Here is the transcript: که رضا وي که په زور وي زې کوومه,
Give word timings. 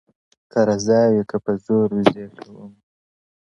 که 0.51 0.59
رضا 0.69 0.99
وي 1.11 1.23
که 1.29 1.37
په 1.45 1.51
زور 1.65 1.87
وي 1.93 2.03
زې 2.13 2.25
کوومه, 2.35 2.65